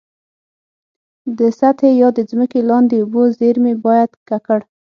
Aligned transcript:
د 1.37 1.39
سطحي 1.59 1.91
یا 2.01 2.09
د 2.17 2.19
ځمکي 2.29 2.59
لاندي 2.69 2.97
اوبو 3.01 3.21
زیرمي 3.37 3.73
باید 3.85 4.11
ککړ. 4.27 4.59